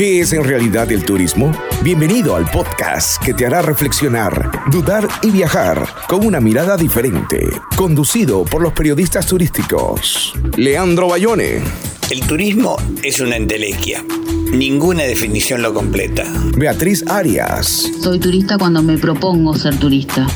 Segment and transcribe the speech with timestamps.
[0.00, 1.52] ¿Qué es en realidad el turismo?
[1.82, 7.46] Bienvenido al podcast que te hará reflexionar, dudar y viajar con una mirada diferente.
[7.76, 10.32] Conducido por los periodistas turísticos.
[10.56, 11.60] Leandro Bayone.
[12.08, 14.02] El turismo es una entelequia.
[14.50, 16.24] Ninguna definición lo completa.
[16.56, 17.92] Beatriz Arias.
[18.00, 20.26] Soy turista cuando me propongo ser turista.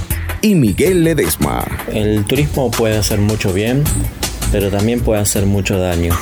[0.42, 1.64] Y Miguel Ledesma.
[1.90, 3.82] El turismo puede hacer mucho bien,
[4.52, 6.14] pero también puede hacer mucho daño.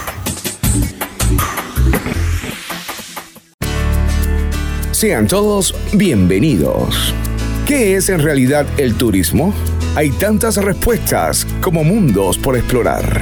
[5.02, 7.12] Sean todos bienvenidos.
[7.66, 9.52] ¿Qué es en realidad el turismo?
[9.96, 13.20] Hay tantas respuestas como mundos por explorar.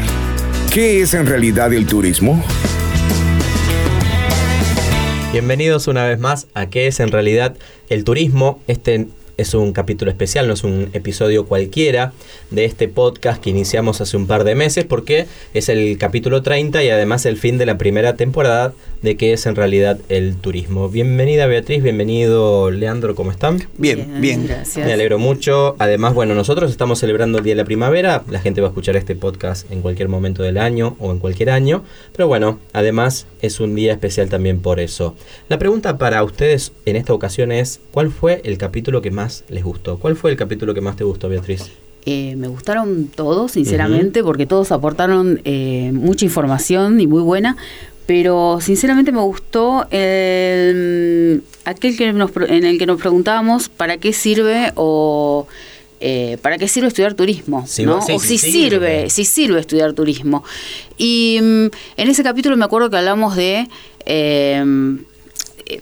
[0.71, 2.45] ¿Qué es en realidad el turismo?
[5.33, 7.57] Bienvenidos una vez más a qué es en realidad
[7.89, 8.61] el turismo.
[8.67, 9.09] Este
[9.41, 12.13] es un capítulo especial, no es un episodio cualquiera
[12.51, 16.85] de este podcast que iniciamos hace un par de meses porque es el capítulo 30
[16.85, 20.91] y además el fin de la primera temporada de qué es en realidad el turismo.
[20.91, 23.67] Bienvenida Beatriz, bienvenido Leandro, ¿cómo están?
[23.79, 24.47] Bien, bien.
[24.47, 24.87] Gracias.
[24.87, 25.75] Me alegro mucho.
[25.79, 28.23] Además, bueno, nosotros estamos celebrando el Día de la Primavera.
[28.29, 31.49] La gente va a escuchar este podcast en cualquier momento del año o en cualquier
[31.49, 31.83] año.
[32.13, 35.17] Pero bueno, además es un día especial también por eso.
[35.49, 39.65] La pregunta para ustedes en esta ocasión es, ¿cuál fue el capítulo que más les
[39.65, 39.99] gustó?
[39.99, 41.71] ¿Cuál fue el capítulo que más te gustó, Beatriz?
[42.07, 47.57] Eh, me gustaron todos, sinceramente, porque todos aportaron eh, mucha información y muy buena.
[48.07, 54.13] Pero sinceramente me gustó el, aquel que nos, en el que nos preguntábamos para qué
[54.13, 55.47] sirve o
[56.01, 58.01] eh, para qué sirve estudiar turismo, Sí, ¿no?
[58.03, 58.51] sí, o si sirve.
[58.51, 60.43] sirve, si sirve estudiar turismo.
[60.99, 61.67] Y mm,
[61.99, 63.69] en ese capítulo me acuerdo que hablamos de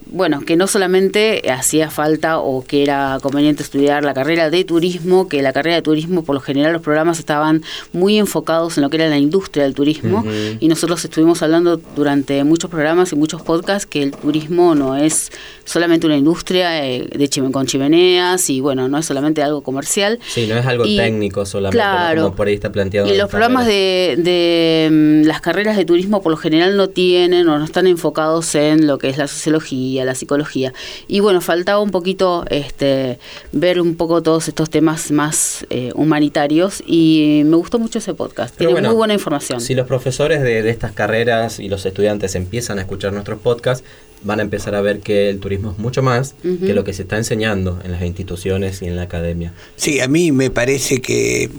[0.07, 5.29] bueno, que no solamente hacía falta o que era conveniente estudiar la carrera de turismo,
[5.29, 8.91] que la carrera de turismo, por lo general, los programas estaban muy enfocados en lo
[8.91, 10.25] que era la industria del turismo.
[10.61, 15.31] Y nosotros estuvimos hablando durante muchos programas y muchos podcasts que el turismo no es
[15.65, 20.19] solamente una industria eh, de chime- con chimeneas y, bueno, no es solamente algo comercial.
[20.27, 22.23] Sí, no es algo Y- técnico solamente, claro.
[22.25, 23.13] como por ahí está planteado.
[23.13, 27.49] Y los programas de, de, mm, las carreras de turismo por lo general no tienen
[27.49, 30.73] o no están enfocados en lo que es la sociología, la psicología.
[31.07, 33.19] Y bueno, faltaba un poquito este
[33.53, 38.55] ver un poco todos estos temas más eh, humanitarios y me gustó mucho ese podcast.
[38.57, 39.61] Pero Tiene bueno, muy buena información.
[39.61, 43.85] Si los profesores de, de estas carreras y los estudiantes empiezan a escuchar nuestros podcasts,
[44.23, 47.03] van a empezar a ver que el turismo es mucho más que lo que se
[47.03, 49.53] está enseñando en las instituciones y en la academia.
[49.77, 51.51] Sí, a mí me parece que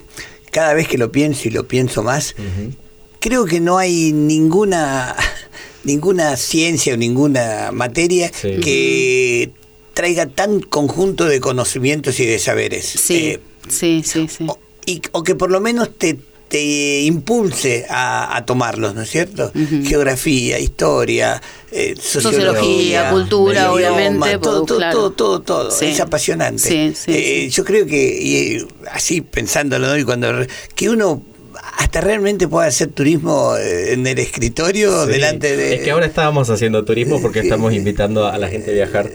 [0.51, 2.35] cada vez que lo pienso y lo pienso más,
[3.19, 5.15] creo que no hay ninguna
[5.83, 8.57] ninguna ciencia o ninguna materia Sí.
[8.61, 9.51] que
[9.93, 12.85] traiga tan conjunto de conocimientos y de saberes.
[12.85, 14.45] Sí, Eh, sí, sí, sí.
[14.47, 19.09] o, y- o que por lo menos te, te impulse a, a tomarlos, ¿no es
[19.09, 19.51] cierto?
[19.85, 21.41] Geografía, historia,
[21.71, 24.97] eh, sociología, Sociología, cultura, idioma, obviamente, todo, pues, todo, claro.
[24.97, 25.71] todo, todo, todo.
[25.71, 25.85] Sí.
[25.85, 26.63] Es apasionante.
[26.69, 27.49] Sí, sí, Eh, sí.
[27.51, 29.97] Yo creo que, y, así pensándolo, ¿no?
[29.97, 30.29] y cuando
[30.75, 31.21] que uno
[31.79, 35.11] hasta realmente pueda hacer turismo eh, en el escritorio Sí.
[35.13, 35.75] delante de...
[35.75, 39.09] Es que ahora estábamos haciendo turismo porque estamos invitando a la gente a viajar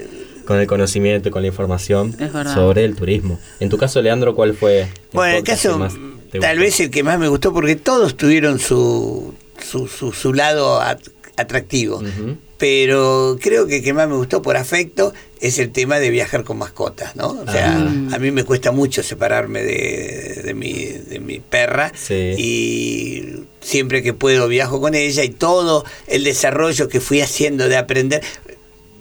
[0.47, 2.17] con el conocimiento y con la información
[2.55, 3.39] sobre el turismo.
[3.61, 5.93] En tu caso, Leandro, ¿cuál fue el Bueno, en el caso, que más
[6.33, 6.61] te tal gustó?
[6.65, 11.01] vez el que más me gustó, porque todos tuvieron su, su, su, su lado at-
[11.37, 11.97] atractivo.
[11.99, 12.37] Ujú.
[12.59, 16.45] Pero creo que el que más me gustó por afecto es el tema de viajar
[16.45, 17.29] con mascotas, ¿no?
[17.47, 18.15] O sea, Ah.
[18.15, 22.15] a mí me cuesta mucho separarme de, de mi, de mi perra Sí.
[22.39, 27.77] y siempre que puedo viajo con ella y todo el desarrollo que fui haciendo de
[27.77, 28.23] aprender.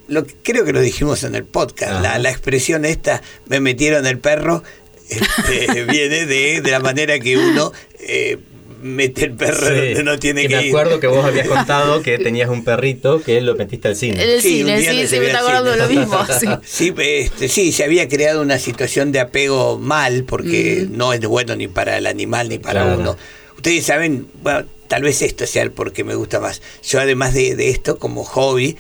[0.08, 4.06] Lo, que- creo que lo dijimos en el podcast, la, la expresión esta, me metieron
[4.06, 4.64] el perro,
[5.10, 8.40] este, viene de, de la manera que uno eh,
[8.84, 9.74] mete el perro Sí.
[9.74, 10.70] donde no tiene Que que, me ir.
[10.70, 14.22] acuerdo que vos habías contado que tenías un perrito que lo metiste al cine.
[14.24, 16.18] En el Sí, cine, sí, sí, me está acordando de lo mismo.
[16.40, 16.48] Sí.
[16.64, 21.56] Sí, este, sí, se había creado una situación de apego mal, porque no es bueno
[21.56, 23.00] ni para el animal ni para Claro.
[23.00, 23.18] uno.
[23.56, 26.62] Ustedes saben, bueno, tal vez esto sea el por qué me gusta más.
[26.86, 28.76] Yo además de, de esto, como hobby,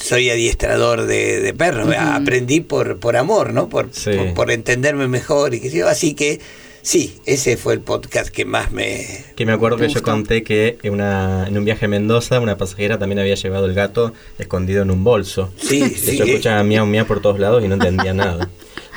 [0.00, 1.92] soy adiestrador de, de perros.
[1.98, 3.68] Aprendí por, por amor, ¿no?
[3.68, 4.10] Por, Sí.
[4.12, 5.88] por, por entenderme mejor y qué sé yo.
[5.88, 6.38] Así que
[6.82, 9.24] sí, ese fue el podcast que más me...
[9.36, 12.40] Que me acuerdo ¿Te que yo conté que en, una, en un viaje a Mendoza
[12.40, 15.50] una pasajera también había llevado el gato escondido en un bolso.
[15.56, 16.12] Sí, sí.
[16.12, 18.48] hecho, escuchaba miau miau por todos lados y no entendía nada.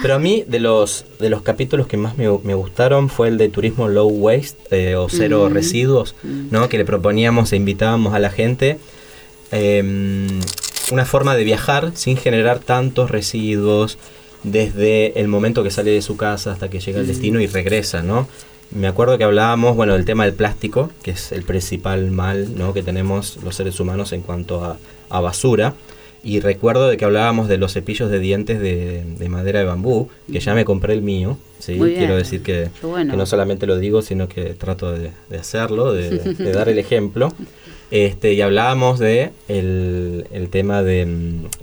[0.02, 3.38] Pero a mí, de los, de los capítulos que más me, me gustaron fue el
[3.38, 5.54] de turismo low waste eh, o cero Mm.
[5.54, 6.68] residuos, ¿no?
[6.68, 8.80] Que le proponíamos e invitábamos a la gente
[9.52, 9.84] eh,
[10.92, 13.98] una forma de viajar sin generar tantos residuos
[14.44, 18.04] desde el momento que sale de su casa hasta que llega al destino y regresa,
[18.04, 18.28] ¿no?
[18.72, 22.74] Me acuerdo que hablábamos, bueno, del tema del plástico, que es el principal mal, ¿no?
[22.74, 24.78] Que tenemos los seres humanos en cuanto a,
[25.10, 25.76] a basura.
[26.26, 30.10] Y recuerdo de que hablábamos de los cepillos de dientes de, de madera de bambú,
[30.32, 31.38] que ya me compré el mío.
[31.60, 31.78] ¿sí?
[31.78, 33.12] Quiero decir que, bueno.
[33.12, 36.80] que no solamente lo digo, sino que trato de, de hacerlo, de, de dar el
[36.80, 37.34] ejemplo.
[37.92, 41.06] Este, y hablábamos de el, el tema de,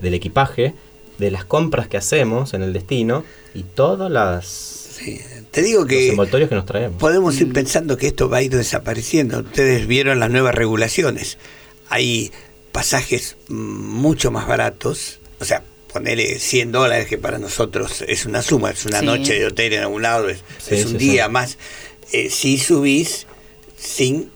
[0.00, 0.74] del equipaje,
[1.20, 3.24] de las compras que hacemos en el destino
[3.54, 4.46] y todas las
[5.00, 5.18] Sí.
[5.50, 6.98] Te digo los que envoltorios que nos traemos.
[6.98, 9.38] podemos ir pensando que esto va a ir desapareciendo.
[9.38, 11.38] Ustedes vieron las nuevas regulaciones.
[11.88, 12.30] Hay
[12.72, 15.20] pasajes mm, mucho más baratos.
[15.40, 15.62] O sea,
[15.92, 19.06] ponerle 100 dólares, que para nosotros es una suma, es una Sí.
[19.06, 21.32] noche de hotel en algún lado, es, Sí, es un sí, día sí.
[21.32, 21.58] más.
[22.12, 23.26] Eh, si subís
[23.78, 24.28] sin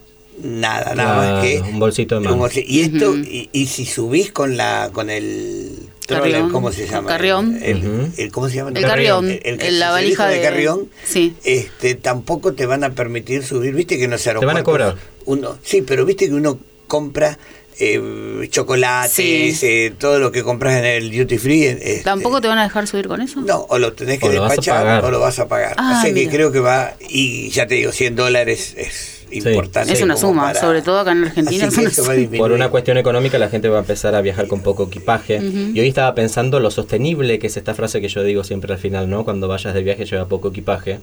[0.42, 4.56] nada, nada más que un bolsito de bolsi- Y esto, y, y si subís con
[4.56, 7.08] la con el troller, ¿cómo se llama?
[7.08, 7.58] carrión.
[7.62, 8.08] El, Ujú.
[8.16, 8.70] el- ¿Cómo se llama?
[8.74, 10.88] El carrión, El, el que el- la valija dice de- carrión.
[11.04, 11.34] sí.
[11.44, 14.96] Este, tampoco te van a permitir subir, viste que no se Te van a cobrar.
[15.26, 17.38] Uno, sí, pero viste que uno compra
[17.80, 19.12] eh, chocolates,
[19.58, 19.66] Sí.
[19.66, 21.64] eh, todo lo que compras en el duty free.
[21.64, 23.40] este, ¿Tampoco te van a dejar subir con eso?
[23.40, 25.74] No, o lo tenés que O despachar o lo vas a pagar.
[25.76, 26.30] Ah, Así que mira.
[26.30, 29.92] creo que va, y ya te digo, 100 dólares es importante.
[29.92, 32.14] Es una suma, para- sobre todo acá en Argentina es una suma.
[32.38, 35.38] Por una cuestión económica la gente va a empezar a viajar con poco equipaje.
[35.38, 35.70] Ujú.
[35.74, 38.78] Y hoy estaba pensando lo sostenible que es esta frase que yo digo siempre al
[38.78, 39.24] final, ¿no?
[39.24, 41.00] Cuando vayas de viaje lleva poco equipaje.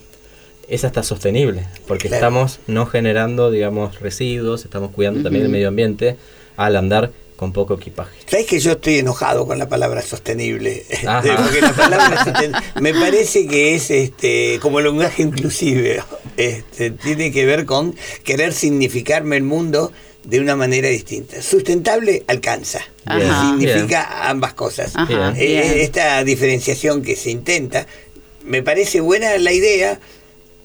[0.68, 2.16] Esa está sostenible, porque Claro.
[2.28, 6.16] estamos no generando, digamos, residuos, estamos cuidando también el medio ambiente
[6.56, 8.12] al andar con poco equipaje.
[8.28, 10.86] ¿Sabes que yo estoy enojado con la palabra sostenible?
[11.04, 16.04] Porque la palabra sosten- me parece que es este como el lenguaje inclusive.
[16.38, 19.92] Este, tiene que ver con querer significarme el mundo
[20.24, 21.42] de una manera distinta.
[21.42, 22.82] Sustentable alcanza.
[23.06, 23.50] Ajá.
[23.58, 24.94] Significa ambas cosas.
[24.96, 25.64] Ajá, Eh, bien.
[25.80, 27.88] Esta diferenciación que se intenta,
[28.46, 30.00] me parece buena la idea.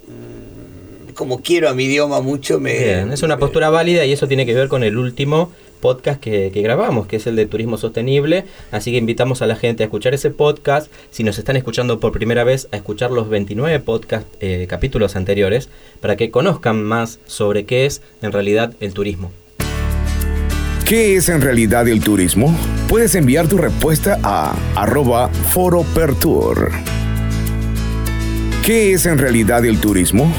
[0.07, 2.77] Mm, Como quiero a mi idioma mucho, me...
[2.79, 5.51] Bien, es una postura válida y eso tiene que ver con el último
[5.81, 8.45] podcast que, grabamos, que es el de turismo sostenible.
[8.71, 10.91] Así que invitamos a la gente a escuchar ese podcast.
[11.11, 15.69] Si nos están escuchando por primera vez, a escuchar los 29 podcast, eh, capítulos anteriores
[16.01, 19.31] para que conozcan más sobre qué es en realidad el turismo.
[20.85, 22.57] ¿Qué es en realidad el turismo?
[22.89, 26.71] Puedes enviar tu respuesta a arroba foropertour.
[28.65, 30.33] ¿Qué es en realidad el turismo?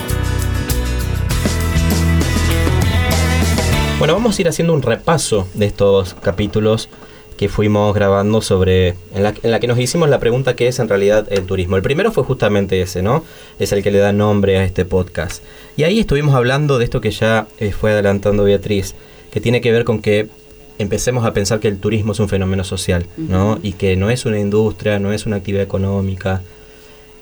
[4.00, 6.88] Bueno, vamos a ir haciendo un repaso de estos capítulos
[7.36, 10.78] que fuimos grabando sobre, en la, en la que nos hicimos la pregunta qué es
[10.78, 11.78] en realidad el turismo.
[11.78, 13.24] El primero fue justamente ese, ¿no?
[13.58, 15.44] Es el que le da nombre a este podcast.
[15.78, 18.94] Y ahí estuvimos hablando de esto que ya eh, fue adelantando Beatriz,
[19.32, 20.30] que tiene que ver con que
[20.78, 23.58] empecemos a pensar que el turismo es un fenómeno social, ¿no?
[23.64, 26.44] Y que no es una industria, no es una actividad económica,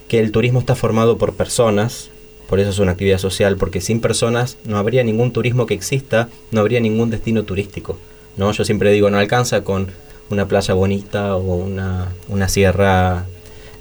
[0.09, 2.09] que el turismo está formado por personas,
[2.47, 6.29] por eso es una actividad social, porque sin personas no habría ningún turismo que exista,
[6.51, 7.97] no habría ningún destino turístico.
[8.37, 8.51] ¿no?
[8.51, 9.87] Yo siempre digo, no alcanza con
[10.29, 13.25] una playa bonita o una, una sierra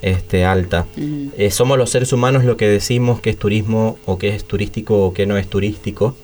[0.01, 0.85] este, alta.
[1.37, 5.05] Eh, somos los seres humanos lo que decimos que es turismo o que es turístico
[5.05, 6.15] o que no es turístico.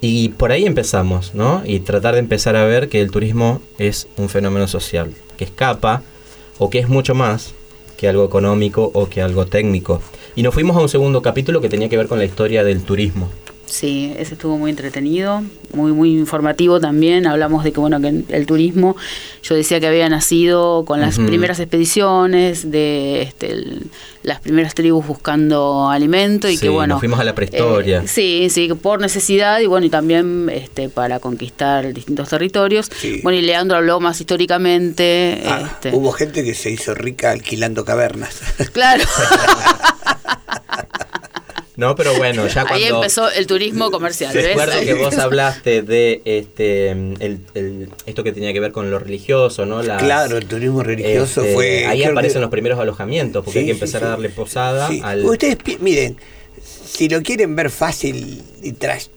[0.00, 1.62] Y por ahí empezamos, ¿no?
[1.64, 6.02] Y tratar de empezar a ver que el turismo es un fenómeno social, que escapa
[6.58, 7.54] o que es mucho más
[7.96, 10.02] que algo económico o que algo técnico.
[10.36, 12.82] Y nos fuimos a un segundo capítulo que tenía que ver con la historia del
[12.82, 13.30] turismo.
[13.64, 15.42] Sí, ese estuvo muy entretenido,
[15.74, 17.26] muy muy informativo también.
[17.26, 18.94] Hablamos de que bueno que el turismo,
[19.42, 23.86] yo decía que había nacido con las primeras expediciones de este, el-
[24.22, 28.02] las primeras tribus buscando alimento y Sí, que bueno nos fuimos a la prehistoria.
[28.04, 32.88] eh, sí, sí, que por necesidad y bueno y también este para conquistar distintos territorios.
[32.96, 33.20] Sí.
[33.24, 35.42] Bueno y Leandro habló más históricamente.
[35.44, 38.40] Ah, este, Hubo gente que se hizo rica alquilando cavernas.
[38.72, 39.02] Claro,
[41.76, 42.74] No, pero bueno, ya cuando...
[42.74, 44.34] ahí empezó el turismo comercial.
[44.34, 44.46] ¿ves?
[44.46, 48.98] Recuerdo que vos hablaste de este el, el- esto que tenía que ver con lo
[48.98, 49.82] religioso, ¿no?
[49.82, 51.86] Las- claro, el turismo religioso este, fue...
[51.86, 54.06] Ahí que- aparecen los primeros alojamientos, porque Sí, hay que empezar sí.
[54.06, 55.00] a darle posada Sí.
[55.04, 55.24] al.
[55.24, 56.16] Ustedes miren,
[56.62, 59.10] si lo quieren ver fácil y tras,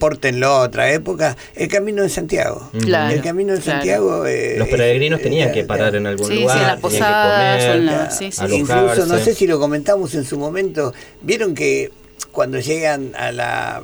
[0.00, 2.70] transpórtenlo a otra época, el camino de Santiago.
[2.80, 3.78] Claro, el camino de claro.
[3.78, 4.26] Santiago...
[4.26, 7.02] eh, Los peregrinos eh, tenían eh, que parar en algún Sí, sí, lugar, en tenían
[7.02, 8.44] que comer, la- sí, sí.
[8.50, 11.90] Incluso, no sé si lo comentamos en su momento, vieron que
[12.30, 13.82] cuando llegan a la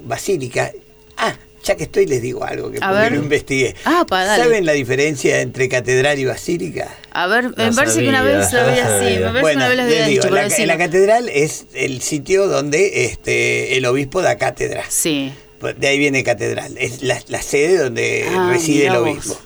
[0.00, 0.72] basílica,
[1.18, 3.74] ah, ya que estoy les digo algo que porque lo investigué.
[3.84, 4.42] Ah, pa, dale.
[4.44, 6.94] ¿Saben la diferencia entre catedral y basílica?
[7.12, 9.58] A ver, me No parece que una vez lo había así, me parece que Bueno,
[9.58, 13.86] una vez lo les había digo, dicho, la, catedral es el sitio donde este, el
[13.86, 14.84] obispo da cátedra.
[14.88, 15.32] Sí.
[15.78, 16.76] De ahí viene catedral.
[16.78, 19.38] Es la, la sede donde Ah, reside el obispo.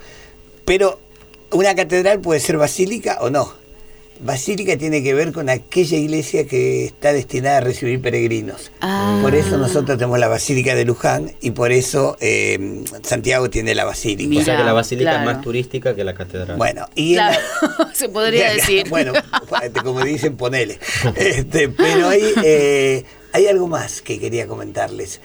[0.65, 1.01] Pero
[1.53, 3.55] una catedral puede ser basílica o no.
[4.21, 8.73] Basílica tiene que ver con aquella iglesia que está destinada a recibir peregrinos.
[8.81, 9.19] Ah.
[9.23, 13.85] Por eso nosotros tenemos la Basílica de Luján y por eso eh, Santiago tiene la
[13.85, 14.29] Basílica.
[14.29, 15.31] Mira, o sea que la basílica claro.
[15.31, 16.57] es más turística que la catedral.
[16.57, 17.41] Bueno, y en Claro,
[17.79, 18.87] la- se podría decir.
[18.91, 19.13] Bueno,
[19.85, 20.79] como dicen, ponele.
[21.17, 25.21] Este, pero hay, eh, hay algo más que quería comentarles.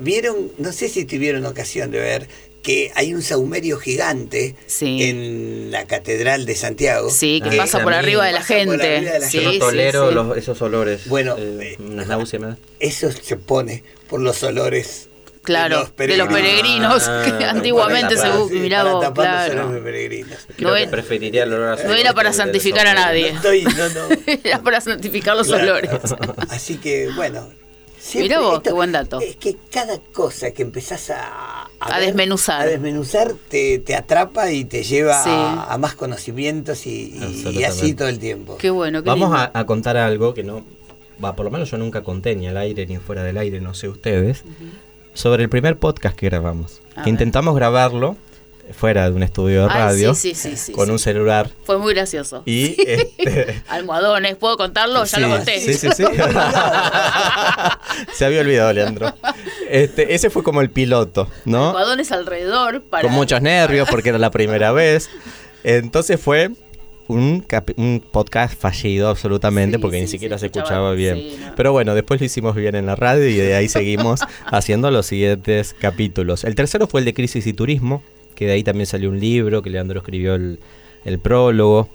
[0.00, 2.28] Vieron, no sé si tuvieron ocasión de ver
[2.62, 5.02] que hay un saumerio gigante Sí.
[5.04, 7.08] en la Catedral de Santiago.
[7.10, 8.74] Sí, que Ah, pasa por arriba de la gente.
[8.96, 10.14] arriba de la Sí, Yo no tolero sí.
[10.14, 11.08] los- esos olores.
[11.08, 12.58] Bueno, eh, eh, una náusea me da.
[12.80, 15.08] Eso se pone por los olores
[15.44, 19.00] Claro, de los peregrinos Ah, que antiguamente se los de claro.
[19.82, 20.38] peregrinos.
[20.56, 23.30] Creo No que era- preferiría el olor a No era para santificar a nadie.
[23.32, 24.08] No estoy, no, no.
[24.44, 25.62] Era para santificar los Claro.
[25.64, 25.90] olores.
[26.50, 27.48] Así que, bueno.
[28.14, 29.20] Mirá vos, qué buen dato.
[29.20, 32.62] Es que cada cosa que empezás a, A desmenuzar.
[32.62, 35.30] A desmenuzar te, te atrapa y te lleva Sí.
[35.30, 37.18] a, a más conocimientos y,
[37.66, 38.56] así todo el tiempo.
[38.58, 40.64] Qué bueno, qué Vamos a, a contar algo que no.
[41.24, 43.74] Va, por lo menos yo nunca conté ni al aire ni fuera del aire, no
[43.74, 44.44] sé ustedes.
[45.14, 46.80] Sobre el primer podcast que grabamos.
[47.02, 48.16] Que intentamos grabarlo
[48.72, 50.14] fuera de un estudio de Ay, radio.
[50.14, 51.50] sí, sí, sí, sí, con un celular.
[51.64, 52.42] Fue muy gracioso.
[52.46, 55.04] Y este, Almohadones, ¿puedo contarlo?
[55.04, 55.60] Ya lo conté.
[55.60, 56.04] Sí, sí, sí.
[58.14, 59.12] Se había olvidado, Leandro.
[59.68, 61.68] Este, ese fue como el piloto, ¿no?
[61.68, 63.02] Almohadones alrededor para...
[63.02, 65.10] Con muchos nervios porque era la primera vez.
[65.64, 66.50] Entonces fue
[67.08, 67.44] un,
[68.12, 71.40] podcast fallido absolutamente Sí, porque sí, ni siquiera se escuchaba- escuchaba bien.
[71.40, 71.54] no.
[71.56, 75.06] Pero bueno, después lo hicimos bien en la radio y de ahí seguimos haciendo los
[75.06, 76.44] siguientes capítulos.
[76.44, 78.02] El tercero fue el de Crisis y Turismo,
[78.38, 80.60] que de ahí también salió un libro que Leandro escribió el,
[81.20, 81.88] prólogo.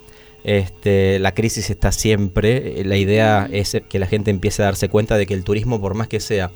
[0.44, 2.82] Este, la crisis está siempre.
[2.82, 5.80] eh, La idea es que la gente empiece a darse cuenta de que el turismo,
[5.80, 6.52] por más que sea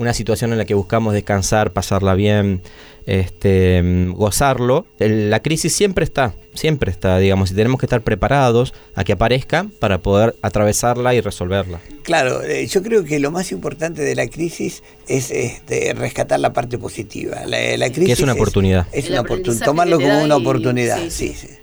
[0.00, 2.62] una situación en la que buscamos descansar, pasarla bien,
[3.06, 3.82] este,
[4.14, 9.04] gozarlo, el- la crisis siempre está, siempre está, digamos, y tenemos que estar preparados a
[9.04, 11.80] que aparezca para poder atravesarla y resolverla.
[12.02, 16.52] Claro, eh, yo creo que lo más importante de la crisis es este, rescatar la
[16.52, 17.44] parte positiva.
[17.46, 18.86] La, la crisis es una oportunidad.
[18.92, 19.64] Es, una oportunidad.
[19.64, 20.98] Tomarlo que como una oportunidad.
[20.98, 21.46] sí, Sí, sí.
[21.48, 21.54] sí.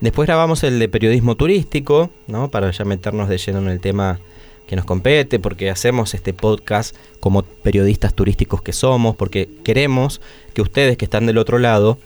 [0.00, 2.50] Después grabamos el de periodismo turístico, ¿no?
[2.50, 4.20] Para ya meternos de lleno en el tema
[4.66, 10.20] que nos compete, porque hacemos este podcast como periodistas turísticos que somos, porque queremos
[10.54, 11.98] que ustedes que están del otro lado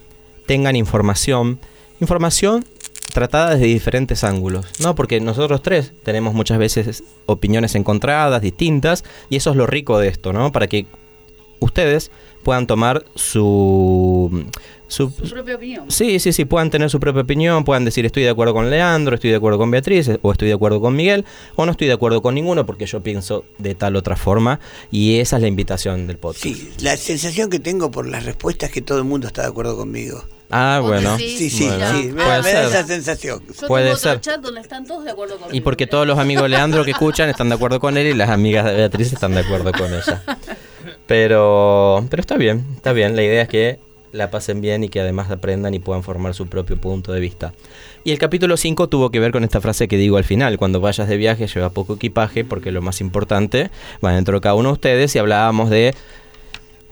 [0.46, 1.58] tengan información,
[2.00, 2.64] información
[3.12, 4.94] tratada desde diferentes ángulos, ¿no?
[4.94, 10.08] Porque nosotros tres tenemos muchas veces opiniones encontradas, distintas, y eso es lo rico de
[10.08, 10.52] esto, ¿no?
[10.52, 10.86] Para que
[11.60, 12.10] ustedes
[12.42, 14.46] puedan tomar su,
[14.90, 15.90] su, Su propia opinión.
[15.90, 19.14] Sí, sí, sí, puedan tener su propia opinión, puedan decir estoy de acuerdo con Leandro,
[19.14, 21.24] estoy de acuerdo con Beatriz, eh, o estoy de acuerdo con Miguel,
[21.56, 25.18] o no estoy de acuerdo con ninguno porque yo pienso de tal otra forma, y
[25.20, 26.42] esa es la invitación del podcast.
[26.42, 29.48] Sí, la sensación que tengo por las respuestas es que todo el mundo está de
[29.48, 30.22] acuerdo conmigo.
[30.52, 31.16] Ah, bueno.
[31.16, 32.64] decís, Sí, sí, Bueno, sí, me, puede me da ser.
[32.64, 33.40] esa sensación.
[33.60, 34.20] Yo Puede ser.
[34.20, 35.56] chat donde están todos de acuerdo conmigo.
[35.56, 38.14] Y porque todos los amigos de Leandro que escuchan están de acuerdo con él y
[38.14, 40.24] las amigas de Beatriz están de acuerdo con ella.
[41.06, 43.16] Pero, pero está bien, está bien.
[43.16, 43.78] La idea es que
[44.12, 47.52] la pasen bien y que además aprendan y puedan formar su propio punto de vista.
[48.04, 50.80] Y el capítulo 5 tuvo que ver con esta frase que digo al final, cuando
[50.80, 53.70] vayas de viaje lleva poco equipaje porque lo más importante
[54.04, 55.94] va dentro de cada uno de ustedes y hablábamos de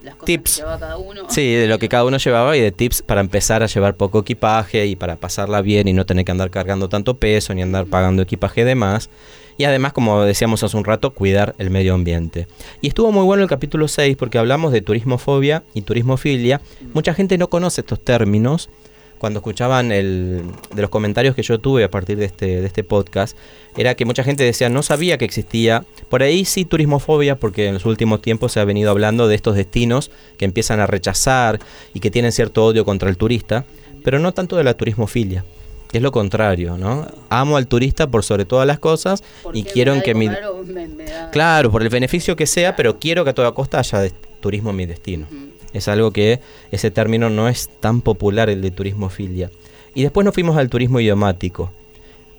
[0.03, 0.55] Las cosas tips.
[0.57, 1.23] que lleva cada uno.
[1.29, 4.21] Sí, de lo que cada uno llevaba y de tips para empezar a llevar poco
[4.21, 7.87] equipaje y para pasarla bien y no tener que andar cargando tanto peso ni andar
[7.87, 9.11] pagando equipaje de más.
[9.59, 12.47] Y además, como decíamos hace un rato, cuidar el medio ambiente.
[12.81, 16.61] Y estuvo muy bueno el capítulo 6 porque hablamos de turismofobia y turismofilia.
[16.95, 18.71] Mucha gente no conoce estos términos.
[19.19, 22.85] Cuando escuchaban el, de los comentarios que yo tuve a partir de este, de este
[22.85, 23.37] podcast,
[23.77, 25.85] era que mucha gente decía no sabía que existía.
[26.09, 29.57] Por ahí sí turismofobia, porque en los últimos tiempos se ha venido hablando de estos
[29.57, 31.59] destinos que empiezan a rechazar
[31.95, 33.65] y que tienen cierto odio contra el turista,
[34.05, 35.45] pero no tanto de la turismofilia,
[35.93, 37.07] es lo contrario, ¿no?
[37.31, 39.23] Amo al turista por sobre todas las cosas
[39.55, 40.27] y quiero que mi...
[40.27, 43.35] comer o me- me da- Claro, por el beneficio que sea, pero quiero que a
[43.35, 45.27] toda costa haya de- turismo en mi destino.
[45.73, 46.41] Es algo que
[46.71, 49.51] ese término no es tan popular, el de turismofilia.
[49.95, 51.71] Y después nos fuimos al turismo idiomático.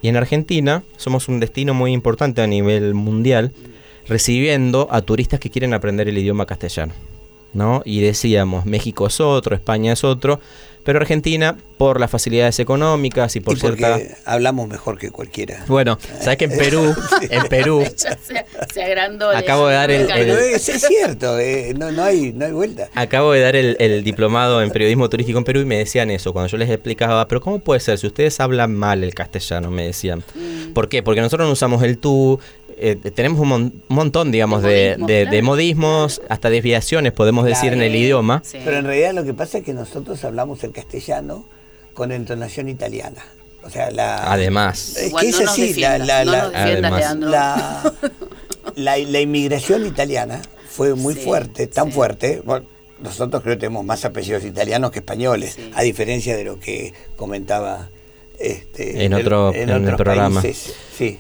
[0.02, 3.52] Y en Argentina somos un destino muy importante a nivel mundial,
[4.08, 6.94] recibiendo a turistas que quieren aprender el idioma castellano.
[7.54, 7.82] ¿No?
[7.86, 10.40] Y decíamos, México es otro, España es otro,
[10.84, 14.00] pero Argentina, por las facilidades económicas y por y cierta...
[14.26, 15.64] hablamos mejor que cualquiera.
[15.68, 16.96] Bueno, sabes que en Perú,
[17.30, 18.18] en Perú, se,
[18.74, 19.30] se agrandó.
[19.30, 22.54] Acabo de dar el- Pero el- es, es cierto, eh, no, no, hay, no hay
[22.54, 22.90] vuelta.
[22.96, 26.34] Acabo de dar el, el diplomado en periodismo turístico en Perú y me decían eso.
[26.34, 28.00] Cuando yo les explicaba, pero ¿cómo puede ser?
[28.00, 30.24] Si ustedes hablan mal el castellano, me decían.
[30.34, 30.72] Mm.
[30.74, 31.04] ¿Por qué?
[31.04, 32.40] Porque nosotros no usamos el tú.
[32.82, 35.46] Eh, tenemos un, mon- un montón, digamos, De de, modismos, de- de claro.
[35.46, 38.42] modismos, hasta desviaciones, podemos decir, en el idioma.
[38.46, 38.60] sí.
[38.64, 41.46] Pero en realidad lo que pasa es que nosotros hablamos el castellano
[41.94, 43.24] con entonación italiana.
[43.64, 44.32] O sea, la...
[44.32, 44.96] Además.
[44.98, 45.74] Es que es así,
[48.76, 51.92] la, inmigración italiana fue muy Sí, fuerte, tan sí.
[51.92, 52.42] fuerte.
[52.46, 52.66] bueno,
[53.02, 55.72] nosotros creo que tenemos más apellidos italianos que españoles, Sí.
[55.74, 57.90] a diferencia de lo que comentaba
[58.40, 60.42] este, En otro- en otros programa.
[60.42, 60.74] países.
[60.98, 61.20] Sí.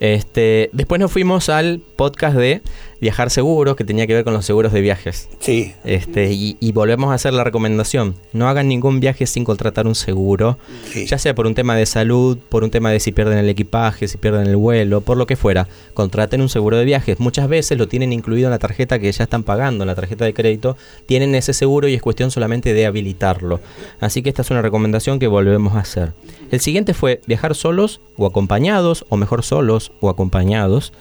[0.00, 2.62] Este, después nos fuimos al podcast de
[3.00, 5.28] Viajar Seguro, que tenía que ver con los seguros de viajes.
[5.40, 5.72] sí.
[5.84, 8.14] Este, y, y volvemos a hacer la recomendación.
[8.32, 10.58] No hagan ningún viaje sin contratar un seguro.
[10.92, 11.06] Sí.
[11.06, 14.08] Ya sea por un tema de salud, por un tema de si pierden el equipaje,
[14.08, 15.68] si pierden el vuelo, por lo que fuera.
[15.94, 17.20] Contraten un seguro de viajes.
[17.20, 20.24] Muchas veces lo tienen incluido en la tarjeta que ya están pagando, en la tarjeta
[20.24, 20.76] de crédito.
[21.06, 23.60] Tienen ese seguro y es cuestión solamente de habilitarlo.
[24.00, 26.12] Así que esta es una recomendación que volvemos a hacer.
[26.50, 30.92] El siguiente fue viajar solos o acompañados, o mejor solos o acompañados.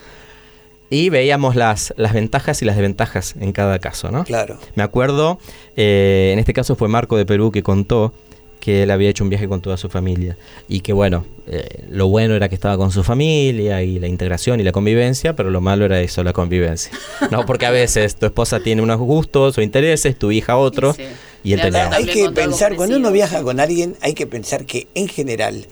[0.89, 4.24] Y veíamos las, las ventajas y las desventajas en cada caso, ¿no?
[4.24, 4.58] Claro.
[4.75, 5.38] Me acuerdo,
[5.75, 8.13] eh, en este caso fue Marco de Perú que contó
[8.62, 12.08] que él había hecho un viaje con toda su familia y que bueno, eh, lo
[12.08, 15.62] bueno era que estaba con su familia y la integración y la convivencia, pero lo
[15.62, 16.91] malo era eso, la convivencia.
[17.32, 21.03] No, porque a veces tu esposa tiene unos gustos o intereses, tu hija otros Sí.
[21.44, 24.25] y él Le tenía habrá Hay que pensar, cuando uno viaja con alguien, hay que
[24.25, 25.67] pensar que en general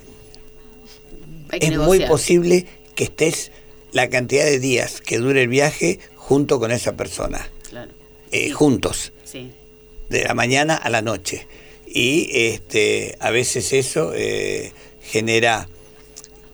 [1.53, 2.65] es muy posible
[2.95, 3.51] que estés
[3.91, 7.91] la cantidad de días que dure el viaje junto con esa persona, Claro.
[8.31, 8.51] eh, Sí.
[8.51, 9.51] juntos, Sí.
[10.09, 11.47] de la mañana a la noche.
[11.87, 14.71] Y este, a veces eso eh,
[15.01, 15.69] genera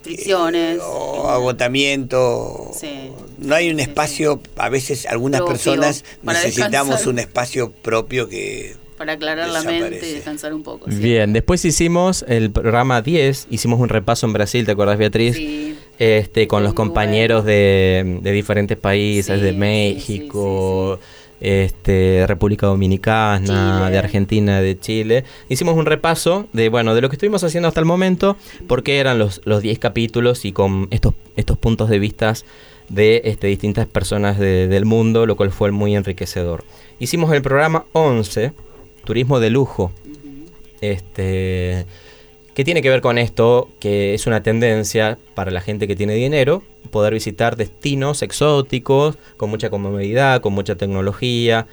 [0.03, 0.79] Fricciones.
[0.83, 2.71] o agotamiento.
[2.79, 3.09] Sí.
[3.39, 7.07] No hay un Sí, espacio, a veces algunas Propio, personas necesitamos descansar.
[7.09, 10.89] un espacio propio que Para aclarar la mente y descansar un poco.
[10.91, 10.97] sí.
[10.97, 15.35] Bien, después hicimos el programa 10, hicimos un repaso en Brasil, ¿te acuerdas Beatriz?
[15.37, 15.70] Sí.
[15.99, 20.99] Este, con los compañeros de, de diferentes países, Sí, de sí, México,
[21.39, 23.91] Este, República Dominicana, Chile.
[23.91, 25.23] de Argentina, de Chile.
[25.49, 29.17] Hicimos un repaso de, bueno, de lo que estuvimos haciendo hasta el momento, porque eran
[29.19, 32.45] los, los 10 capítulos y con estos, estos puntos de vistas
[32.89, 36.63] de este, distintas personas de- del mundo, lo cual fue muy enriquecedor.
[36.99, 38.51] Hicimos el programa 11,
[39.05, 39.91] Turismo de Lujo.
[40.81, 41.85] Este,
[42.53, 46.13] que tiene que ver con esto, que es una tendencia para la gente que tiene
[46.15, 51.67] dinero, poder visitar destinos exóticos, con mucha comodidad, con mucha tecnología,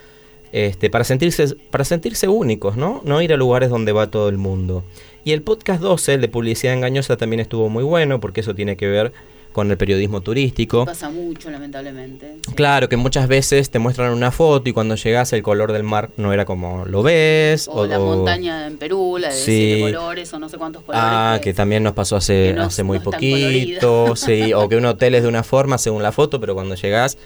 [0.52, 3.02] este, para, sentirse, para sentirse únicos, ¿no?
[3.04, 4.84] No ir a lugares donde va todo el mundo.
[5.24, 8.76] Y el podcast 12, el de publicidad engañosa, también estuvo muy bueno, porque eso tiene
[8.76, 9.12] que ver
[9.58, 10.84] con el periodismo turístico.
[10.86, 12.34] Pasa mucho, lamentablemente.
[12.46, 12.54] sí.
[12.54, 16.10] Claro, que muchas veces te muestran una foto y cuando llegas el color del mar
[16.16, 17.66] no era como lo ves.
[17.70, 19.74] O, la montaña en Perú, la de Sí.
[19.76, 21.04] siete colores o no sé cuántos colores.
[21.04, 24.84] Ah, que también nos pasó hace, no- hace muy no poquito, sí, o que un
[24.86, 27.18] hotel es de una forma según la foto, pero cuando llegas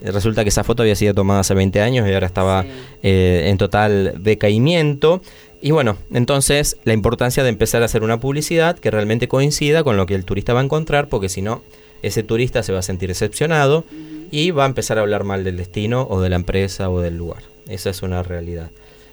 [0.00, 2.68] eh, resulta que esa foto había sido tomada hace 20 años y ahora estaba Sí.
[3.02, 5.22] eh, en total decaimiento.
[5.60, 9.96] Y bueno, entonces la importancia de empezar a hacer una publicidad que realmente coincida con
[9.96, 11.62] lo que el turista va a encontrar, porque si no,
[12.02, 13.84] ese turista se va a sentir decepcionado
[14.30, 17.16] y va a empezar a hablar mal del destino o de la empresa o del
[17.16, 17.42] lugar.
[17.68, 18.70] Esa es una realidad.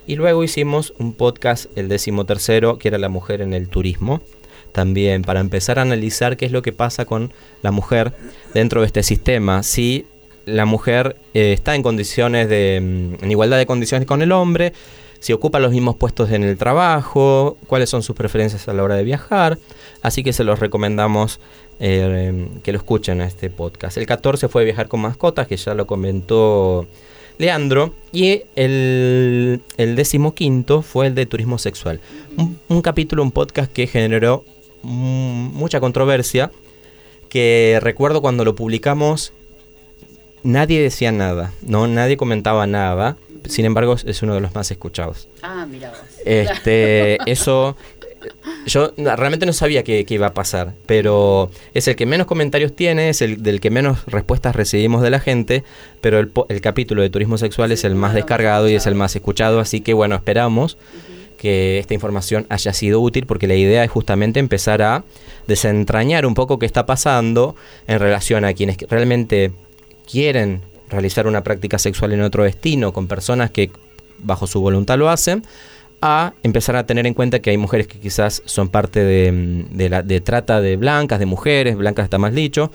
[0.07, 4.21] Y luego hicimos un podcast, el décimo tercero, que era la mujer en el turismo.
[4.71, 8.13] También para empezar a analizar qué es lo que pasa con la mujer
[8.53, 9.63] dentro de este sistema.
[9.63, 10.05] Si
[10.45, 12.79] la mujer eh, está en condiciones de.
[12.81, 14.73] mm, en igualdad de condiciones con el hombre,
[15.25, 18.93] si ocupa los mismos puestos en el trabajo, cuáles son sus preferencias a la hora
[18.93, 19.57] de viajar.
[20.03, 21.39] Así que se los recomendamos
[21.79, 23.97] eh, que lo escuchen a este podcast.
[23.97, 26.85] El 14 fue viajar con mascotas, que ya lo comentó
[27.39, 27.95] Leandro.
[28.11, 32.01] Y el, el decimoquinto fue el de turismo sexual.
[32.67, 34.45] Un, capítulo, un podcast que generó
[34.83, 36.51] mucha controversia.
[37.29, 39.33] Que recuerdo cuando lo publicamos,
[40.45, 41.87] nadie decía nada, ¿no?
[41.87, 43.17] Nadie comentaba nada.
[43.47, 45.27] Sin embargo, es uno de los más escuchados.
[45.41, 45.99] Ah, mira vos.
[46.23, 47.75] Este, eso.
[48.65, 53.09] Yo realmente no sabía que iba a pasar, pero es el que menos comentarios tiene,
[53.09, 55.63] es el del que menos respuestas recibimos de la gente,
[56.01, 59.15] pero el, el capítulo de turismo sexual es el más descargado y es el más
[59.15, 60.75] escuchado, así que bueno, esperamos
[61.37, 65.03] que esta información haya sido útil porque la idea es justamente empezar a
[65.45, 67.55] desentrañar un poco qué está pasando
[67.85, 69.51] en relación a quienes realmente
[70.09, 73.71] quieren realizar una práctica sexual en otro destino con personas que
[74.19, 75.43] bajo su voluntad lo hacen,
[76.01, 79.79] a empezar a tener en cuenta que hay mujeres que quizás son parte de, mm,
[79.89, 82.71] la trata de blancas, de mujeres, blancas está más dicho,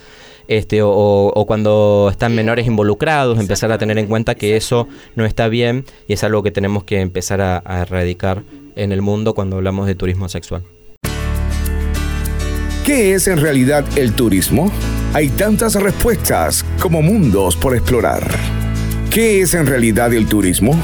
[0.49, 5.49] este, o, cuando están menores involucrados, empezar a tener en cuenta que eso no está
[5.49, 8.43] bien y es algo que tenemos que empezar a erradicar
[8.75, 10.65] en el mundo cuando hablamos de turismo sexual.
[12.85, 14.73] ¿Qué es en realidad el turismo?
[15.13, 18.23] Hay tantas respuestas como mundos por explorar.
[19.11, 20.81] ¿Qué es en realidad el turismo?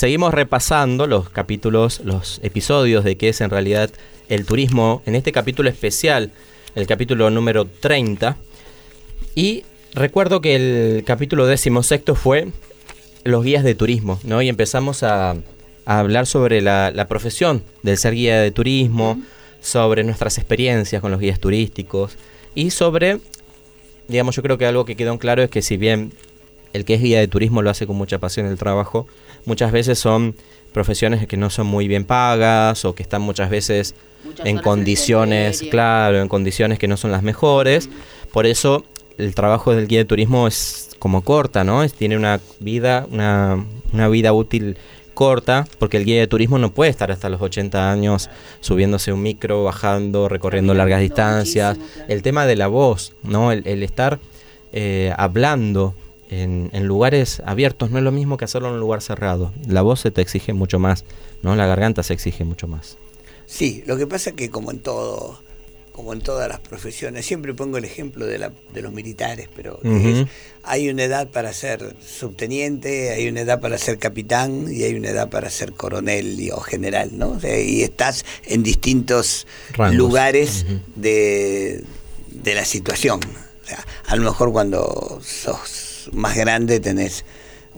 [0.00, 3.90] seguimos repasando los capítulos, los episodios de qué es en realidad
[4.30, 6.32] el turismo en este capítulo especial,
[6.74, 8.38] el capítulo número 30.
[9.34, 12.48] Y recuerdo que el capítulo decimosexto fue
[13.24, 14.40] los guías de turismo, ¿no?
[14.40, 15.36] Y empezamos a,
[15.84, 19.20] a hablar sobre la, la, profesión del ser guía de turismo,
[19.60, 22.16] sobre nuestras experiencias con los guías turísticos
[22.54, 23.18] y sobre,
[24.08, 26.12] digamos, yo creo que algo que quedó en claro es que si bien
[26.72, 29.06] el que es guía de turismo lo hace con mucha pasión el trabajo,
[29.44, 30.34] muchas veces son
[30.72, 35.64] profesiones que no son muy bien pagas o que están muchas veces muchas en condiciones,
[35.70, 37.88] claro, en condiciones que no son las mejores.
[38.32, 38.84] Por eso
[39.18, 41.82] el trabajo del guía de turismo es como corta, ¿no?
[41.82, 44.76] Es, tiene una vida, una, una vida útil
[45.20, 48.30] corta, porque el guía de turismo no puede estar hasta los 80 años
[48.60, 51.76] subiéndose un micro, bajando, recorriendo largas distancias.
[52.08, 53.52] El tema de la voz, ¿no?
[53.52, 54.18] El, el estar
[54.72, 55.94] eh, hablando
[56.30, 59.52] en, en, lugares abiertos no es lo mismo que hacerlo en un lugar cerrado.
[59.68, 61.04] La voz se te exige mucho más,
[61.42, 61.54] ¿no?
[61.54, 62.96] La garganta se exige mucho más.
[63.44, 65.38] Sí, lo que pasa es que como en todo,
[66.00, 69.78] como en todas las profesiones, siempre pongo el ejemplo de, la, de los militares, pero
[69.84, 70.22] uh -huh.
[70.22, 70.28] es,
[70.62, 75.10] hay una edad para ser subteniente, hay una edad para ser capitán y hay una
[75.10, 77.32] edad para ser coronel y, o general, ¿no?
[77.32, 79.96] O sea, y estás en distintos Rangos.
[79.96, 80.80] lugares uh -huh.
[80.96, 81.84] de,
[82.30, 83.20] de la situación.
[83.62, 87.24] O sea, a lo mejor cuando sos más grande tenés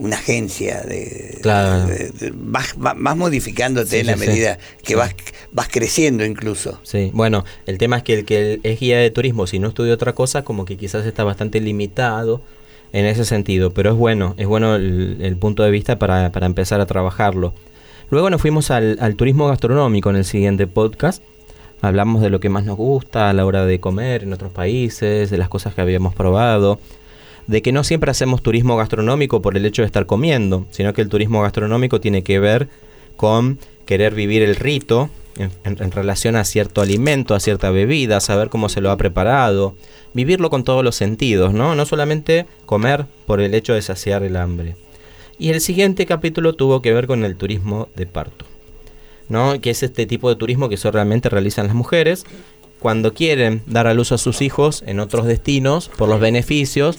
[0.02, 1.86] una agencia de, claro.
[1.86, 4.94] de, de, de vas, vas, modificándote sí, en la medida que sí.
[4.94, 5.14] vas,
[5.52, 6.80] vas creciendo incluso.
[6.82, 9.94] Sí, bueno, el tema es que el que es guía de turismo, si no estudia
[9.94, 12.42] otra cosa, como que quizás está bastante limitado
[12.92, 16.46] en ese sentido, pero es bueno, es bueno el, el punto de vista para, para,
[16.46, 17.54] empezar a trabajarlo.
[18.10, 21.22] Luego nos fuimos al, al turismo gastronómico en el siguiente podcast.
[21.80, 25.30] Hablamos de lo que más nos gusta a la hora de comer en otros países,
[25.30, 26.80] de las cosas que habíamos probado
[27.46, 31.02] de que no siempre hacemos turismo gastronómico por el hecho de estar comiendo, sino que
[31.02, 32.68] el turismo gastronómico tiene que ver
[33.16, 38.68] con querer vivir el rito en, relación a cierto alimento, a cierta bebida, saber cómo
[38.68, 39.74] se lo ha preparado,
[40.12, 41.74] vivirlo con todos los sentidos, ¿no?
[41.74, 44.76] No solamente comer por el hecho de saciar el hambre.
[45.38, 48.44] Y el siguiente capítulo tuvo que ver con el turismo de parto,
[49.28, 49.60] ¿no?
[49.60, 52.24] Que es este tipo de turismo que solamente realizan las mujeres
[52.78, 56.98] cuando quieren dar a luz a sus hijos en otros destinos por los beneficios.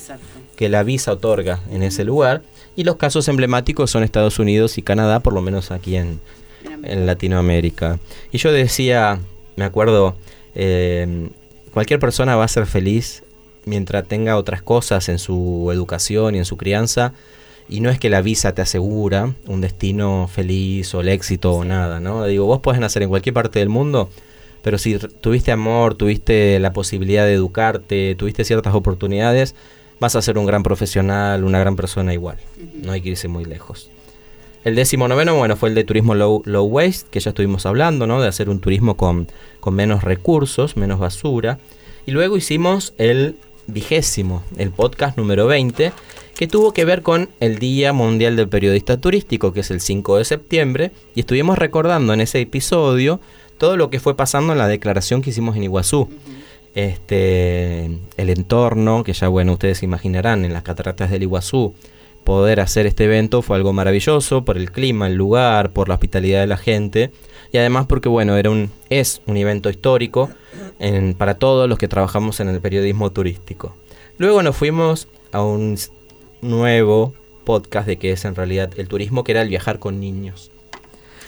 [0.55, 2.41] Que la visa otorga en ese lugar.
[2.75, 6.19] Y los casos emblemáticos son Estados Unidos y Canadá, por lo menos aquí en,
[6.83, 7.99] en Latinoamérica.
[8.31, 9.19] Y yo decía,
[9.55, 10.15] me acuerdo,
[10.55, 11.29] eh,
[11.73, 13.23] cualquier persona va a ser feliz
[13.65, 17.13] mientras tenga otras cosas en su educación y en su crianza.
[17.69, 21.59] Y no es que la visa te asegura un destino feliz o el éxito sí.
[21.59, 22.25] o nada, ¿no?
[22.25, 24.09] Digo, vos puedes nacer en cualquier parte del mundo,
[24.61, 29.55] pero si tuviste amor, tuviste la posibilidad de educarte, tuviste ciertas oportunidades,
[30.03, 32.35] vas a ser un gran profesional, una gran persona igual.
[32.81, 33.89] No hay que irse muy lejos.
[34.65, 38.05] El décimo noveno, bueno, fue el de turismo low, low waste, que ya estuvimos hablando,
[38.05, 38.21] ¿no?
[38.21, 39.27] De hacer un turismo con,
[39.61, 41.57] con menos recursos, menos basura.
[42.05, 43.37] Y luego hicimos el
[43.67, 45.93] vigésimo, el podcast número 20,
[46.35, 50.17] que tuvo que ver con el Día Mundial del Periodista Turístico, que es el 5
[50.17, 53.21] de septiembre, y estuvimos recordando en ese episodio
[53.57, 56.09] todo lo que fue pasando en la declaración que hicimos en Iguazú.
[56.75, 57.85] Este,
[58.17, 61.75] el entorno, que ya bueno, ustedes imaginarán, en las cataratas del Iguazú,
[62.23, 66.41] poder hacer este evento fue algo maravilloso por el clima, el lugar, por la hospitalidad
[66.41, 67.11] de la gente
[67.51, 70.29] y además porque bueno, era un es un evento histórico
[70.79, 73.75] en, para todos los que trabajamos en el periodismo turístico.
[74.17, 75.77] Luego nos fuimos a un
[76.41, 77.13] nuevo
[77.45, 80.51] podcast de que es en realidad el turismo, que era el viajar con niños.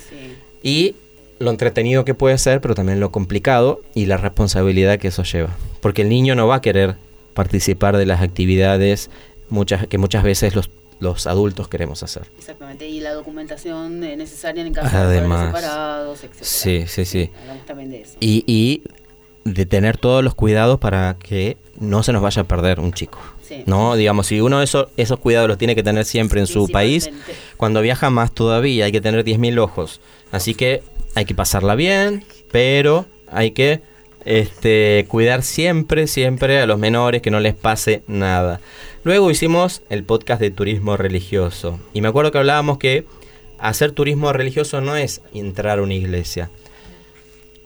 [0.10, 0.36] Sí.
[0.64, 0.96] Y
[1.40, 5.50] lo entretenido que puede ser, pero también lo complicado y la responsabilidad que eso lleva.
[5.82, 6.96] Porque el niño no va a querer
[7.34, 9.10] participar de las actividades
[9.50, 10.70] muchas, que muchas veces los,
[11.00, 12.24] los adultos queremos hacer.
[12.38, 16.34] Exactamente, y la documentación necesaria en caso Además, de separados, etc.
[16.42, 17.30] Sí, sí, sí.
[17.42, 18.14] Hablamos también de eso.
[18.20, 18.84] Y, y
[19.44, 23.20] de tener todos los cuidados para que no se nos vaya a perder un chico.
[23.42, 23.64] Sí.
[23.68, 27.12] No, digamos, si uno eso, esos cuidados los tiene que tener siempre en su país,
[27.58, 30.02] cuando viaja más todavía hay que tener 10.000 ojos.
[30.32, 30.82] Así que
[31.16, 33.82] hay que pasarla bien, pero hay que
[34.26, 38.60] este, cuidar siempre, siempre a los menores, que no les pase nada.
[39.04, 41.80] Luego hicimos el podcast de turismo religioso.
[41.94, 43.06] Y me acuerdo que hablábamos que
[43.60, 46.50] hacer turismo religioso no es entrar a una iglesia.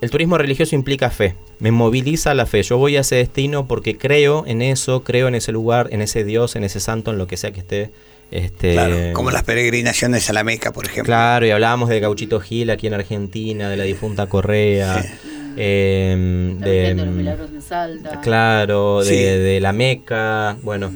[0.02, 2.64] El turismo religioso implica fe, me moviliza la fe.
[2.64, 6.24] Yo voy a ese destino porque creo en eso, creo en ese lugar, en ese
[6.24, 7.90] Dios, en ese santo, en lo que sea que esté
[8.32, 11.06] este, claro, como las peregrinaciones a la Meca, por ejemplo.
[11.06, 15.02] Claro, y hablábamos de Gauchito Gil aquí en Argentina, de la difunta Correa.
[15.02, 15.10] Sí.
[15.58, 18.22] Eh, de, de, los milagros de Salta.
[18.22, 19.16] Claro, sí.
[19.16, 20.58] de la Meca.
[20.62, 20.92] Bueno,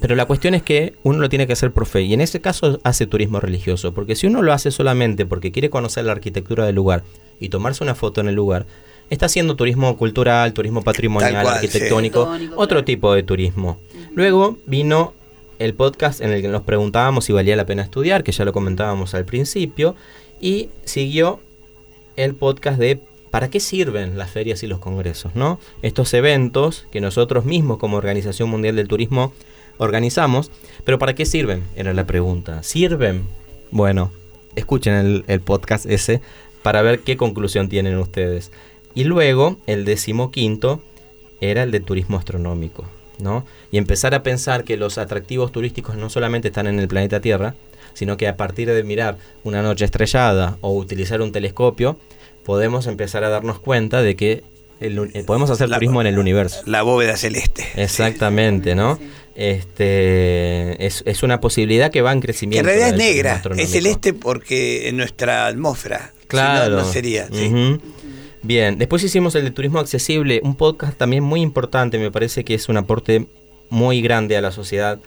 [0.00, 2.02] pero la cuestión es que uno lo tiene que hacer por fe.
[2.02, 3.92] Y en ese caso hace turismo religioso.
[3.92, 7.04] Porque si uno lo hace solamente porque quiere conocer la arquitectura del lugar
[7.40, 8.66] y tomarse una foto en el lugar,
[9.10, 13.78] está haciendo turismo cultural, turismo patrimonial, arquitectónico, otro tipo de turismo.
[14.14, 15.14] Luego vino
[15.64, 18.52] el podcast en el que nos preguntábamos si valía la pena estudiar, que ya lo
[18.52, 19.96] comentábamos al principio,
[20.38, 21.40] y siguió
[22.16, 23.00] el podcast de
[23.30, 25.34] ¿para qué sirven las ferias y los congresos?
[25.34, 25.58] ¿no?
[25.80, 29.32] Estos eventos que nosotros mismos como Organización Mundial del Turismo
[29.78, 30.50] organizamos,
[30.84, 31.64] pero ¿para qué sirven?
[31.76, 32.62] Era la pregunta.
[32.62, 33.24] ¿Sirven?
[33.70, 34.12] Bueno,
[34.56, 36.20] escuchen el, el podcast ese
[36.62, 38.52] para ver qué conclusión tienen ustedes.
[38.94, 40.82] Y luego, el decimoquinto
[41.40, 42.84] era el de turismo astronómico,
[43.18, 43.44] ¿no?
[43.70, 47.54] Y empezar a pensar que los atractivos turísticos no solamente están en el planeta Tierra,
[47.94, 51.98] sino que a partir de mirar una noche estrellada o utilizar un telescopio,
[52.44, 54.44] podemos empezar a darnos cuenta de que
[54.80, 56.62] eh, podemos hacer turismo en el universo.
[56.66, 57.66] La bóveda celeste.
[57.76, 58.98] Exactamente, ¿no?
[59.34, 62.68] Este es, una posibilidad que va en crecimiento.
[62.68, 66.12] en realidad es negra, es celeste porque en nuestra atmósfera.
[66.28, 66.76] Claro.
[66.76, 67.28] no, sería.
[68.44, 72.52] Bien, después hicimos el de turismo accesible, un podcast también muy importante, me parece que
[72.52, 73.26] es un aporte
[73.70, 75.00] muy grande a la sociedad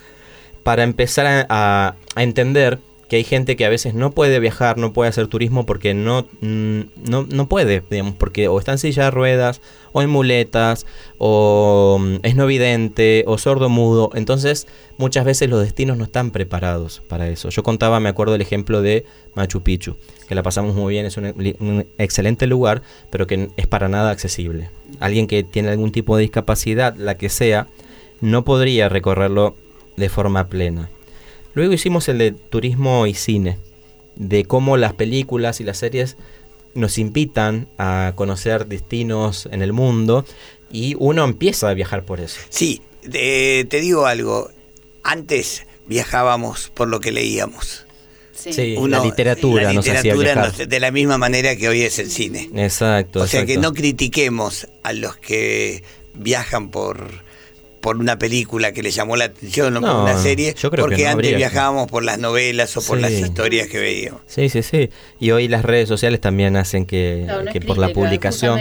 [0.63, 5.09] para empezar a, entender que hay gente que a veces no puede viajar, no puede
[5.09, 9.11] hacer turismo porque no, mm, no, no, puede, digamos, porque o está en silla de
[9.11, 9.61] ruedas,
[9.93, 10.85] o en muletas,
[11.17, 14.11] o mm, es no vidente, o sordo mudo.
[14.13, 14.67] Entonces,
[14.97, 17.49] muchas veces los destinos no están preparados para eso.
[17.49, 19.95] Yo contaba, me acuerdo el ejemplo de Machu Picchu
[20.27, 24.69] que la pasamos muy bien, es un, excelente lugar, pero que es para nada accesible.
[24.99, 27.67] Alguien que tiene algún tipo de discapacidad, la que sea,
[28.19, 29.55] no podría recorrerlo
[29.95, 30.89] de forma plena.
[31.57, 33.57] Luego hicimos el de turismo y cine,
[34.15, 36.15] de cómo las películas y las series
[36.75, 40.23] nos invitan a conocer destinos en el mundo
[40.71, 42.39] y uno empieza a viajar por eso.
[42.49, 44.51] Sí, te digo algo,
[45.01, 47.87] antes viajábamos por lo que leíamos.
[48.35, 50.67] Sí, la literatura, nos hacía viajar.
[50.67, 52.51] de la misma manera que hoy es el cine.
[52.55, 53.21] Exacto.
[53.21, 55.81] O sea que no critiquemos a los que
[56.13, 57.25] viajan por
[57.87, 61.89] por una película que les llamó la atención o por una serie, porque antes viajábamos
[61.89, 64.19] por las novelas o por las historias que veíamos.
[64.27, 64.89] Sí, sí, sí.
[65.21, 68.59] Y hoy las redes sociales también hacen que, que por la publicación...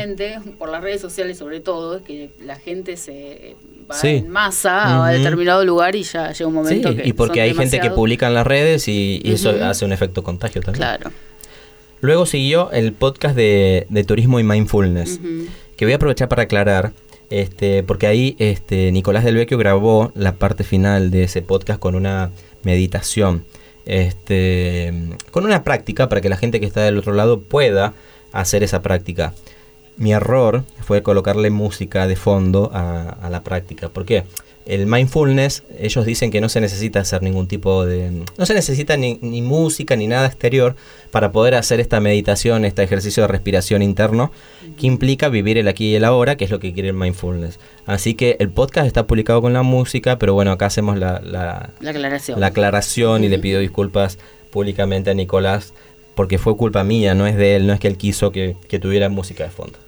[0.58, 3.56] por las redes sociales sobre todo, que la gente se
[3.90, 7.52] va en masa a determinado lugar y ya llega un momento sí, Y porque hay
[7.52, 10.82] gente que publica en las redes y, eso hace un efecto contagio también.
[10.82, 11.10] Claro.
[12.00, 15.18] Luego siguió el podcast de, turismo y mindfulness,
[15.76, 16.92] que voy a aprovechar para aclarar
[17.30, 21.94] este, porque ahí este, Nicolás del Vecchio grabó la parte final de ese podcast con
[21.94, 22.30] una
[22.62, 23.44] meditación,
[23.84, 24.92] este,
[25.30, 27.94] con una práctica para que la gente que está del otro lado pueda
[28.32, 29.32] hacer esa práctica.
[29.96, 33.88] Mi error fue colocarle música de fondo a, a la práctica.
[33.88, 34.24] ¿Por qué?
[34.66, 38.10] El mindfulness, ellos dicen que no se necesita hacer ningún tipo de...
[38.36, 40.74] No se necesita ni, música ni nada exterior
[41.12, 44.32] para poder hacer esta meditación, este ejercicio de respiración interno,
[44.76, 47.60] que implica vivir el aquí y el ahora, que es lo que quiere el mindfulness.
[47.86, 51.70] Así que el podcast está publicado con la música, pero bueno, acá hacemos la, la,
[51.88, 54.18] aclaración, la aclaración y le pido disculpas
[54.50, 55.74] públicamente a Nicolás,
[56.16, 58.80] porque fue culpa mía, no es de él, no es que él quiso que, que
[58.80, 59.78] tuviera música de fondo.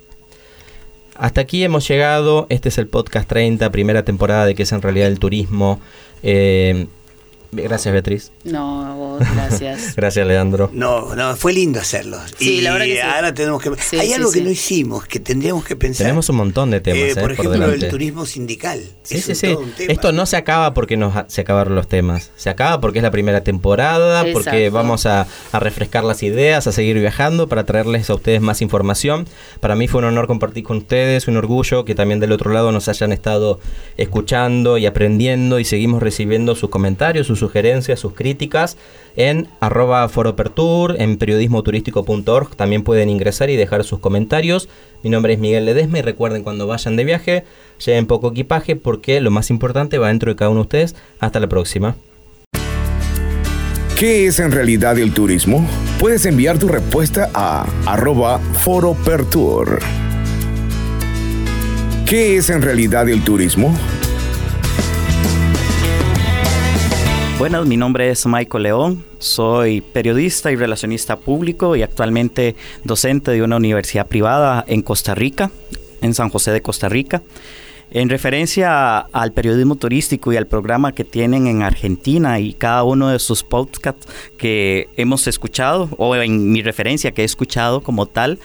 [1.18, 2.46] Hasta aquí hemos llegado.
[2.48, 5.80] Este es el podcast 30, primera temporada de que es en realidad el turismo.
[6.22, 6.86] Eh,
[7.50, 8.32] Gracias, Beatriz.
[8.44, 9.94] No, vos, gracias.
[9.96, 10.70] gracias, Leandro.
[10.72, 12.18] No, no, fue lindo hacerlo.
[12.38, 13.00] Sí, la verdad que sí.
[13.00, 13.98] ahora tenemos que...
[13.98, 16.04] Hay algo que no hicimos, que tendríamos que pensar.
[16.04, 18.82] Tenemos un montón de temas, eh, eh Por ejemplo, el turismo sindical.
[19.02, 19.56] Sí, sí, sí.
[19.78, 22.30] Esto no se acaba porque nos se acabaron los temas.
[22.36, 26.72] Se acaba porque es la primera temporada, porque vamos a, a, refrescar las ideas, a
[26.72, 29.26] seguir viajando para traerles a ustedes más información.
[29.60, 32.72] Para mí fue un honor compartir con ustedes, un orgullo que también del otro lado
[32.72, 33.58] nos hayan estado
[33.96, 38.76] escuchando y aprendiendo y seguimos recibiendo sus comentarios, sus sugerencias, sus críticas
[39.16, 42.56] en arroba foropertur, en periodismoturístico.org.
[42.56, 44.68] También pueden ingresar y dejar sus comentarios.
[45.02, 47.44] Mi nombre es Miguel Ledesma y recuerden cuando vayan de viaje,
[47.84, 50.96] lleven poco equipaje porque lo más importante va dentro de cada uno de ustedes.
[51.20, 51.96] Hasta la próxima.
[53.98, 55.68] ¿Qué es en realidad el turismo?
[55.98, 59.80] Puedes enviar tu respuesta a arroba foropertur.
[62.06, 63.76] ¿Qué es en realidad el turismo?
[67.38, 73.44] Buenas, mi nombre es Michael León, soy periodista y relacionista público y actualmente docente de
[73.44, 75.52] una universidad privada en Costa Rica,
[76.00, 77.22] en San José de Costa Rica.
[77.92, 83.08] En referencia al periodismo turístico y al programa que tienen en Argentina y cada uno
[83.08, 88.40] de sus podcasts que hemos escuchado, o en mi referencia que he escuchado como tal,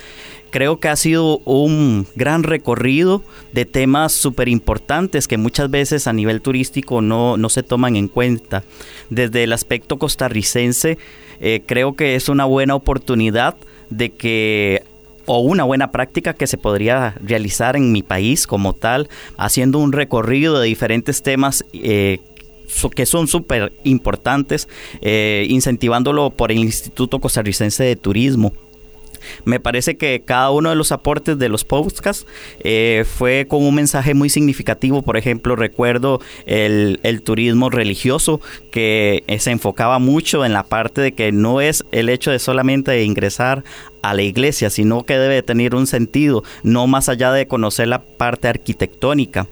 [0.54, 6.14] creo que ha sido un gran recorrido de temas súper importantes que muchas veces a
[6.14, 8.64] nivel turístico no, no, se toman en cuenta.
[9.10, 11.00] Desde el aspecto costarricense,
[11.40, 13.56] eh, creo que es una buena oportunidad
[13.90, 14.84] de que
[15.26, 19.92] o una buena práctica que se podría realizar en mi país como tal, haciendo un
[19.92, 22.20] recorrido de diferentes temas eh,
[22.96, 24.68] que son súper importantes,
[25.02, 28.54] eh, incentivándolo por el Instituto Costarricense de Turismo.
[29.46, 32.26] Me parece que cada uno de los aportes de los podcasts
[32.60, 35.02] eh, fue con un mensaje muy significativo.
[35.02, 41.32] Por ejemplo, recuerdo el, turismo religioso que se enfocaba mucho en la parte de que
[41.32, 43.64] no es el hecho de solamente ingresar
[44.02, 48.02] a la iglesia, sino que debe tener un sentido, no más allá de conocer la
[48.02, 49.48] parte arquitectónica.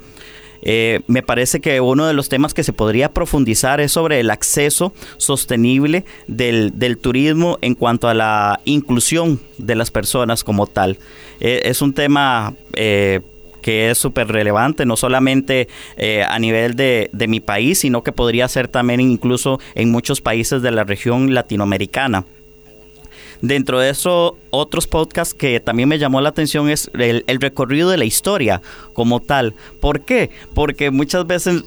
[0.62, 4.30] Eh, me parece que uno de los temas que se podría profundizar es sobre el
[4.30, 6.72] acceso sostenible del,
[7.02, 10.98] turismo en cuanto a la inclusión de las personas como tal.
[11.40, 12.54] Eh, es un tema...
[12.74, 13.22] Eh,
[13.62, 15.68] que es súper relevante, no solamente
[16.28, 20.64] a nivel de, de mi país, sino que podría ser también incluso en muchos países
[20.64, 22.26] de la región latinoamericana.
[23.42, 27.98] Dentro de eso, otros podcasts que también me llamó la atención es el, recorrido de
[27.98, 28.62] la historia
[28.94, 29.56] como tal.
[29.80, 30.30] ¿Por qué?
[30.54, 31.64] Porque muchas veces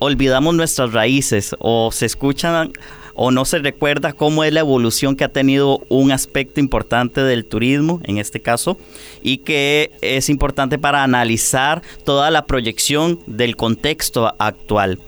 [0.00, 2.72] olvidamos nuestras raíces o se escuchan
[3.14, 7.46] o no se recuerda cómo es la evolución que ha tenido un aspecto importante del
[7.46, 8.76] turismo, en este caso,
[9.22, 14.98] y que es importante para analizar toda la proyección del contexto actual.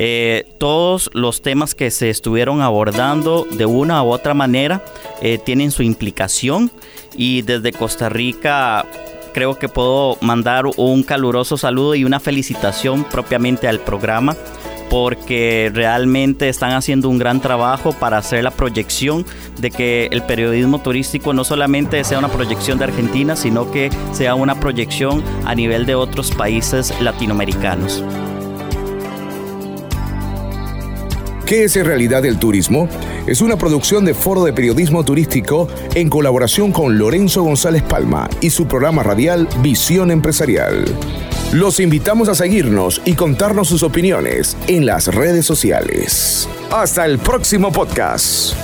[0.00, 4.80] Eh, todos los temas que se estuvieron abordando de una u otra manera
[5.20, 6.70] eh, tienen su implicación
[7.16, 8.86] y desde Costa Rica
[9.34, 14.36] creo que puedo mandar un caluroso saludo y una felicitación propiamente al programa
[14.88, 19.26] porque realmente están haciendo un gran trabajo para hacer la proyección
[19.58, 24.36] de que el periodismo turístico no solamente sea una proyección de Argentina, sino que sea
[24.36, 28.02] una proyección a nivel de otros países latinoamericanos.
[31.48, 32.90] ¿Qué es en realidad el turismo?
[33.26, 38.50] Es una producción de Foro de Periodismo Turístico en colaboración con Lorenzo González Palma y
[38.50, 40.84] su programa radial Visión Empresarial.
[41.52, 46.46] Los invitamos a seguirnos y contarnos sus opiniones en las redes sociales.
[46.70, 48.54] Hasta el próximo podcast.